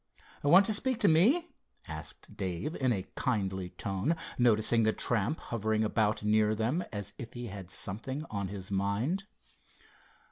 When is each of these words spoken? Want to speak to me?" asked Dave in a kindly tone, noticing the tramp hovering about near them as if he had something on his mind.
Want 0.41 0.65
to 0.65 0.73
speak 0.73 0.99
to 1.01 1.07
me?" 1.07 1.45
asked 1.87 2.35
Dave 2.35 2.75
in 2.75 2.91
a 2.91 3.03
kindly 3.15 3.69
tone, 3.69 4.15
noticing 4.39 4.81
the 4.81 4.91
tramp 4.93 5.39
hovering 5.39 5.83
about 5.83 6.23
near 6.23 6.55
them 6.55 6.83
as 6.91 7.13
if 7.19 7.33
he 7.33 7.49
had 7.49 7.69
something 7.69 8.23
on 8.31 8.47
his 8.47 8.71
mind. 8.71 9.25